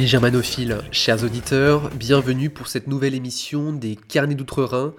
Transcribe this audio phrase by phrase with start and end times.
[0.00, 4.94] Amis germanophiles, chers auditeurs, bienvenue pour cette nouvelle émission des Carnets d'Outre-Rhin,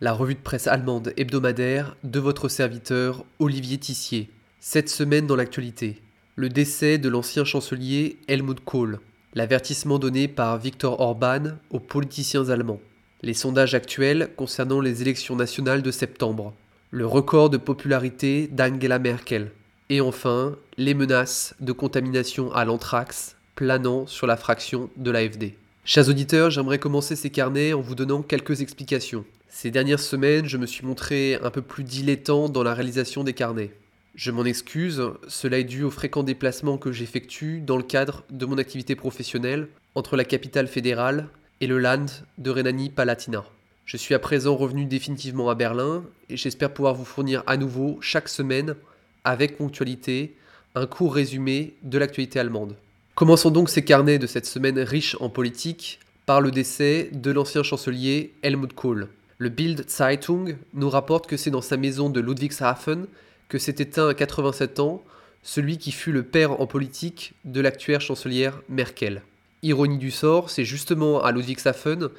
[0.00, 4.30] la revue de presse allemande hebdomadaire de votre serviteur Olivier Tissier.
[4.58, 6.00] Cette semaine dans l'actualité,
[6.36, 9.00] le décès de l'ancien chancelier Helmut Kohl,
[9.34, 12.80] l'avertissement donné par Viktor Orban aux politiciens allemands,
[13.20, 16.54] les sondages actuels concernant les élections nationales de septembre,
[16.90, 19.50] le record de popularité d'Angela Merkel,
[19.90, 25.54] et enfin les menaces de contamination à l'anthrax planant sur la fraction de l'AFD.
[25.84, 29.24] Chers auditeurs, j'aimerais commencer ces carnets en vous donnant quelques explications.
[29.48, 33.32] Ces dernières semaines, je me suis montré un peu plus dilettant dans la réalisation des
[33.32, 33.72] carnets.
[34.14, 38.44] Je m'en excuse, cela est dû aux fréquents déplacements que j'effectue dans le cadre de
[38.46, 41.28] mon activité professionnelle entre la capitale fédérale
[41.60, 43.44] et le Land de Rhénanie-Palatinat.
[43.86, 47.98] Je suis à présent revenu définitivement à Berlin et j'espère pouvoir vous fournir à nouveau
[48.02, 48.74] chaque semaine,
[49.24, 50.36] avec ponctualité,
[50.74, 52.76] un court résumé de l'actualité allemande.
[53.16, 57.62] Commençons donc ces carnets de cette semaine riche en politique par le décès de l'ancien
[57.62, 59.08] chancelier Helmut Kohl.
[59.38, 63.06] Le Bild Zeitung nous rapporte que c'est dans sa maison de Ludwigshafen
[63.48, 65.02] que s'est éteint à 87 ans
[65.42, 69.22] celui qui fut le père en politique de l'actuelle chancelière Merkel.
[69.62, 72.10] Ironie du sort, c'est justement à Ludwigshafen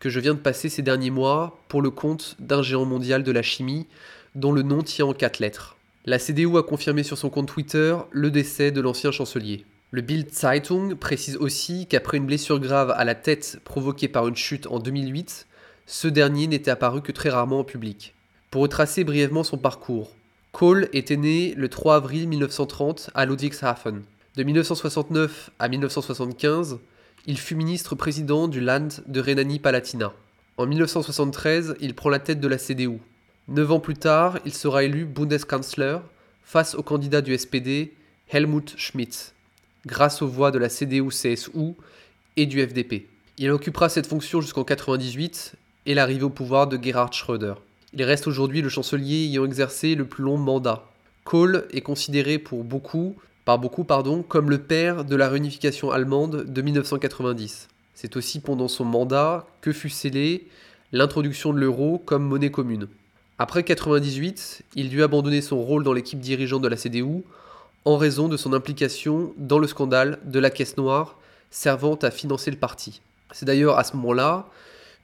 [0.00, 3.30] que je viens de passer ces derniers mois pour le compte d'un géant mondial de
[3.30, 3.86] la chimie
[4.34, 5.76] dont le nom tient en quatre lettres.
[6.06, 9.64] La CDU a confirmé sur son compte Twitter le décès de l'ancien chancelier.
[9.92, 14.36] Le Bild Zeitung précise aussi qu'après une blessure grave à la tête provoquée par une
[14.36, 15.48] chute en 2008,
[15.86, 18.14] ce dernier n'était apparu que très rarement en public.
[18.52, 20.14] Pour retracer brièvement son parcours,
[20.52, 24.02] Kohl était né le 3 avril 1930 à Ludwigshafen.
[24.36, 26.78] De 1969 à 1975,
[27.26, 30.12] il fut ministre-président du Land de Rhénanie-Palatinat.
[30.56, 33.00] En 1973, il prend la tête de la CDU.
[33.48, 35.98] Neuf ans plus tard, il sera élu Bundeskanzler
[36.44, 37.92] face au candidat du SPD,
[38.28, 39.32] Helmut Schmidt,
[39.86, 41.74] grâce aux voix de la CDU-CSU
[42.36, 43.08] et du FDP.
[43.38, 45.54] Il occupera cette fonction jusqu'en 1998
[45.86, 47.54] et l'arrivée au pouvoir de Gerhard Schröder.
[47.92, 50.84] Il reste aujourd'hui le chancelier ayant exercé le plus long mandat.
[51.24, 56.44] Kohl est considéré pour beaucoup, par beaucoup pardon, comme le père de la réunification allemande
[56.44, 57.68] de 1990.
[57.94, 60.46] C'est aussi pendant son mandat que fut scellée
[60.92, 62.88] l'introduction de l'euro comme monnaie commune.
[63.38, 67.22] Après 1998, il dut abandonner son rôle dans l'équipe dirigeante de la CDU
[67.84, 71.16] en raison de son implication dans le scandale de la caisse noire
[71.50, 73.00] servant à financer le parti.
[73.32, 74.46] C'est d'ailleurs à ce moment-là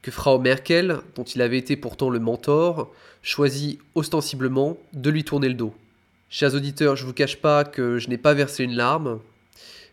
[0.02, 2.92] que Frau Merkel, dont il avait été pourtant le mentor,
[3.22, 5.74] choisit ostensiblement de lui tourner le dos.
[6.28, 9.20] Chers auditeurs, je ne vous cache pas que je n'ai pas versé une larme,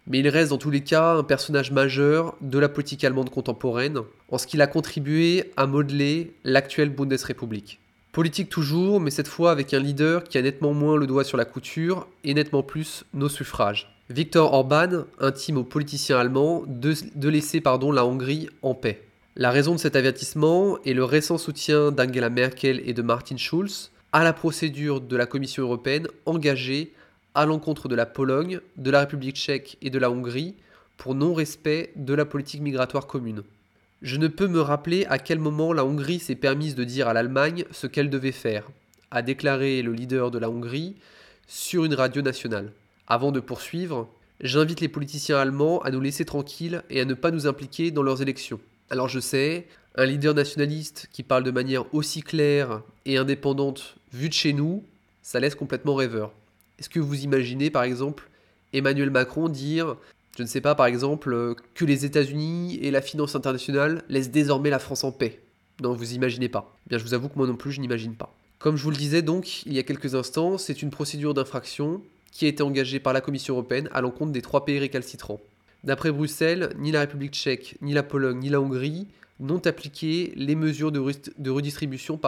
[0.07, 3.99] mais il reste dans tous les cas un personnage majeur de la politique allemande contemporaine,
[4.29, 7.79] en ce qu'il a contribué à modeler l'actuelle Bundesrepublik.
[8.13, 11.35] Politique toujours, mais cette fois avec un leader qui a nettement moins le doigt sur
[11.35, 13.91] la couture et nettement plus nos suffrages.
[14.11, 16.93] Viktor Orban intime aux politiciens allemands de,
[17.27, 19.01] laisser la Hongrie en paix.
[19.35, 23.89] La raison de cet avertissement est le récent soutien d'Angela Merkel et de Martin Schulz
[24.11, 26.93] à la procédure de la Commission européenne engagée
[27.33, 30.53] à l'encontre de la Pologne, de la République tchèque et de la Hongrie
[30.97, 33.41] pour non-respect de la politique migratoire commune.
[34.03, 37.13] Je ne peux me rappeler à quel moment la Hongrie s'est permise de dire à
[37.13, 38.69] l'Allemagne ce qu'elle devait faire,
[39.11, 40.97] a déclaré le leader de la Hongrie
[41.47, 42.73] sur une radio nationale.
[43.07, 44.09] Avant de poursuivre,
[44.41, 48.03] j'invite les politiciens allemands à nous laisser tranquilles et à ne pas nous impliquer dans
[48.03, 48.59] leurs élections.
[48.89, 54.27] Alors je sais, un leader nationaliste qui parle de manière aussi claire et indépendante vu
[54.27, 54.83] de chez nous,
[55.21, 56.33] ça laisse complètement rêveur.
[56.77, 58.29] Est-ce que vous imaginez par exemple
[58.73, 59.95] Emmanuel Macron dire,
[60.37, 64.69] je ne sais pas par exemple, que les États-Unis et la finance internationale laissent désormais
[64.69, 65.41] la France en paix
[65.81, 66.75] Non, vous imaginez pas.
[66.85, 68.33] Eh bien, je vous avoue que moi non plus, je n'imagine pas.
[68.59, 72.01] Comme je vous le disais donc il y a quelques instants, c'est une procédure d'infraction
[72.31, 75.41] qui a été engagée par la Commission européenne à l'encontre des trois pays récalcitrants.
[75.83, 79.07] D'après Bruxelles, ni la République tchèque, ni la Pologne, ni la Hongrie
[79.39, 82.19] n'ont appliqué les mesures de, redistribution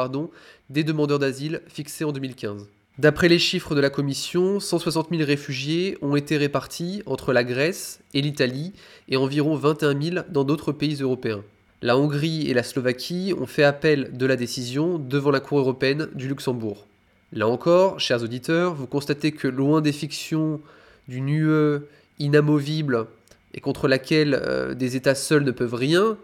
[0.70, 2.68] des demandeurs d'asile fixées en 2015.
[2.98, 8.00] D'après les chiffres de la Commission, 160 000 réfugiés ont été répartis entre la Grèce
[8.14, 8.72] et l'Italie
[9.10, 11.44] et environ 21 000 dans d'autres pays européens.
[11.82, 16.08] La Hongrie et la Slovaquie ont fait appel de la décision devant la Cour européenne
[16.16, 16.88] du Luxembourg.
[17.34, 20.62] Là encore, chers auditeurs, vous constatez que loin des fictions
[21.10, 21.82] d'une UE
[22.20, 23.08] inamovible
[23.54, 26.18] et contre laquelle euh, des États seuls ne peuvent rien,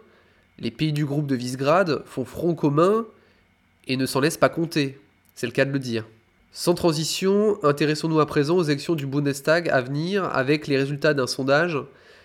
[0.58, 3.04] les pays du groupe de Visegrad font front commun
[3.88, 4.98] et ne s'en laissent pas compter.
[5.34, 6.06] C'est le cas de le dire.
[6.54, 11.26] Sans transition, intéressons-nous à présent aux élections du Bundestag à venir avec les résultats d'un
[11.26, 11.78] sondage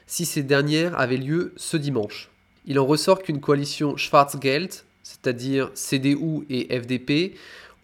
[0.06, 2.30] si ces dernières avaient lieu ce dimanche.
[2.66, 7.36] Il en ressort qu'une coalition Schwarzgeld, c'est-à-dire CDU et FDP,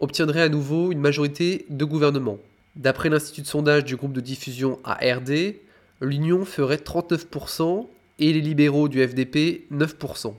[0.02, 2.40] obtiendrait à nouveau une majorité de gouvernement.
[2.76, 5.56] D'après l'Institut de sondage du groupe de diffusion ARD,
[6.02, 7.88] l'Union ferait 39%
[8.20, 10.34] et les libéraux du FDP 9%,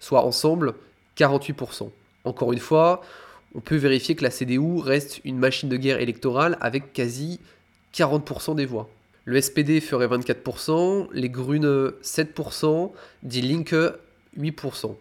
[0.00, 0.74] soit ensemble
[1.16, 1.90] 48%.
[2.24, 3.02] Encore une fois,
[3.54, 7.40] on peut vérifier que la CDU reste une machine de guerre électorale avec quasi
[7.94, 8.88] 40% des voix.
[9.24, 12.90] Le SPD ferait 24%, les Grüne 7%,
[13.22, 13.74] Die Linke
[14.38, 14.94] 8%.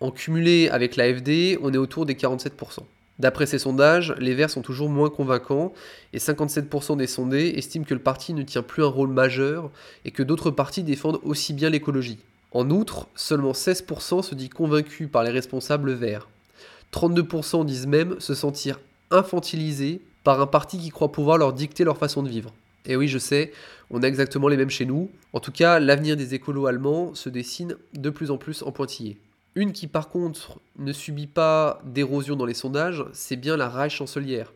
[0.00, 2.80] En cumulé avec l'AFD, on est autour des 47%.
[3.18, 5.72] D'après ces sondages, les Verts sont toujours moins convaincants
[6.12, 9.70] et 57% des sondés estiment que le parti ne tient plus un rôle majeur
[10.06, 12.18] et que d'autres partis défendent aussi bien l'écologie.
[12.52, 16.28] En outre, seulement 16% se dit convaincus par les responsables verts.
[16.92, 21.98] 32% disent même se sentir infantilisés par un parti qui croit pouvoir leur dicter leur
[21.98, 22.52] façon de vivre.
[22.86, 23.52] Et oui, je sais,
[23.90, 25.10] on a exactement les mêmes chez nous.
[25.32, 29.18] En tout cas, l'avenir des écolos allemands se dessine de plus en plus en pointillé.
[29.54, 33.96] Une qui par contre ne subit pas d'érosion dans les sondages, c'est bien la Reich
[33.96, 34.52] chancelière.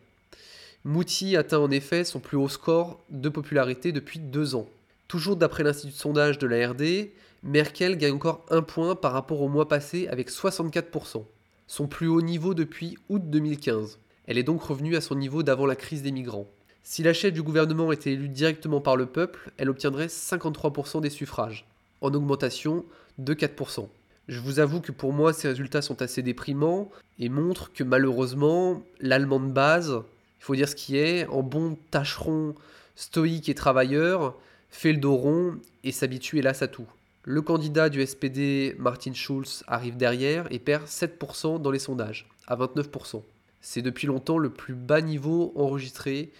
[0.85, 4.67] Mouti atteint en effet son plus haut score de popularité depuis deux ans.
[5.07, 7.09] Toujours d'après l'Institut de sondage de la RD,
[7.43, 11.23] Merkel gagne encore un point par rapport au mois passé avec 64%,
[11.67, 13.99] son plus haut niveau depuis août 2015.
[14.27, 16.47] Elle est donc revenue à son niveau d'avant la crise des migrants.
[16.83, 21.09] Si la chef du gouvernement était élue directement par le peuple, elle obtiendrait 53% des
[21.09, 21.65] suffrages,
[22.01, 22.85] en augmentation
[23.17, 23.87] de 4%.
[24.27, 26.89] Je vous avoue que pour moi, ces résultats sont assez déprimants
[27.19, 30.01] et montrent que malheureusement, l'allemand de base,
[30.39, 32.55] il faut dire ce qui est, en bon tâcheron
[32.95, 34.35] stoïque et travailleur,
[34.69, 36.87] fait le dos rond et s'habitue hélas à tout.
[37.27, 42.55] Le candidat du SPD, Martin Schulz, arrive derrière et perd 7% dans les sondages, à
[42.55, 43.23] 29%.
[43.61, 46.31] C'est depuis longtemps le plus bas niveau enregistré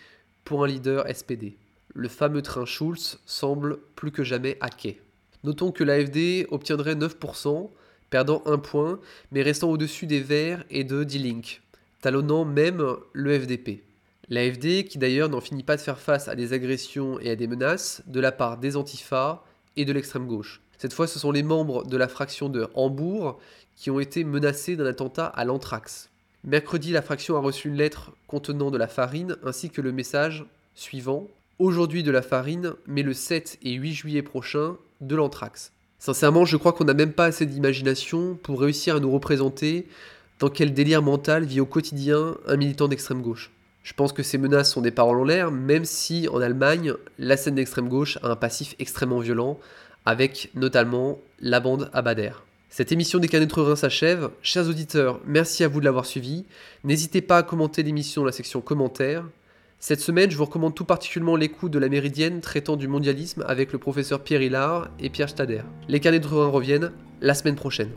[0.43, 1.57] pour un leader SPD.
[1.95, 5.01] Le fameux train Schulz semble plus que jamais à quai.
[5.43, 7.67] Notons que l'AFD obtiendrait 9%,
[8.11, 8.99] perdant un point,
[9.31, 11.63] mais restant au-dessus des Verts et de D-Link,
[11.99, 13.81] talonnant même le FDP.
[14.29, 17.47] L'AFD, qui d'ailleurs n'en finit pas de faire face à des agressions et à des
[17.47, 19.43] menaces de la part des antifas
[19.77, 20.61] et de l'extrême gauche.
[20.77, 23.39] Cette fois, ce sont les membres de la fraction de Hambourg
[23.75, 26.09] qui ont été menacés d'un attentat à l'anthrax.
[26.43, 30.45] Mercredi, la fraction a reçu une lettre contenant de la farine ainsi que le message
[30.75, 31.27] suivant
[31.57, 35.71] Aujourd'hui de la farine, mais le 7 et 8 juillet prochain, de l'anthrax.
[35.99, 39.87] Sincèrement, je crois qu'on n'a même pas assez d'imagination pour réussir à nous représenter
[40.39, 43.51] dans quel délire mental vit au quotidien un militant d'extrême gauche.
[43.85, 47.37] Je pense que ces menaces sont des paroles en l'air, même si en Allemagne, la
[47.37, 49.59] scène d'extrême gauche a un passif extrêmement violent,
[50.07, 52.31] avec notamment la bande Abader.
[52.71, 54.31] Cette émission des Canettes Rhin s'achève.
[54.41, 56.45] Chers auditeurs, merci à vous de l'avoir suivi.
[56.83, 59.23] N'hésitez pas à commenter l'émission dans la section commentaires.
[59.77, 63.71] Cette semaine, je vous recommande tout particulièrement l'écoute de la Méridienne traitant du mondialisme avec
[63.71, 65.61] le professeur Pierre Hillard et Pierre Stader.
[65.87, 66.91] Les Canettes de Rhin reviennent
[67.21, 67.91] la semaine prochaine.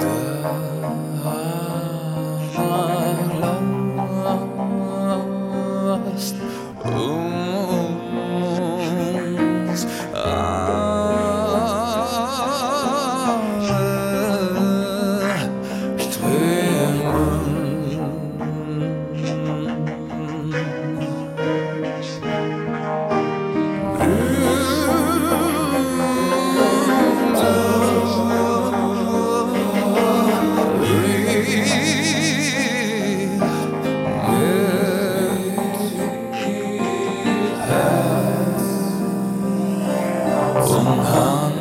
[0.00, 0.77] Love.
[40.78, 41.57] تم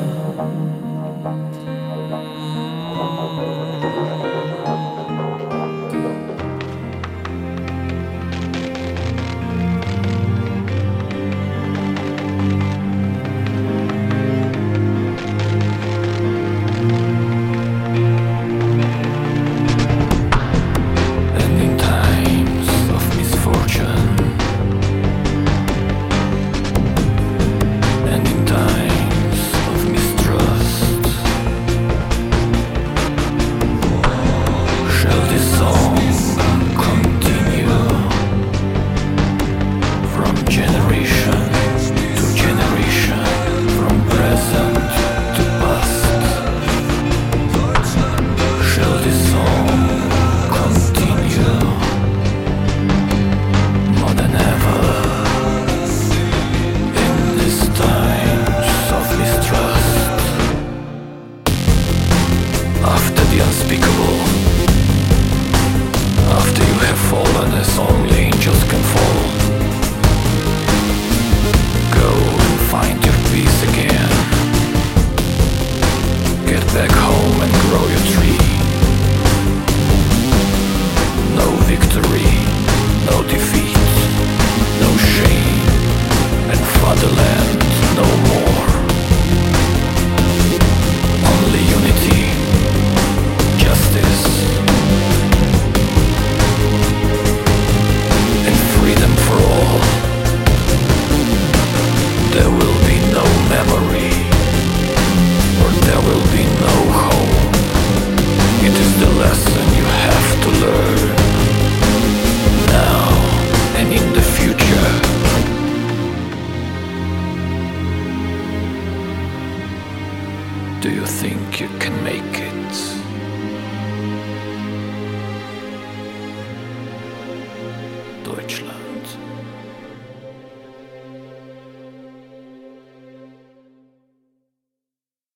[120.87, 122.26] Do you think you can make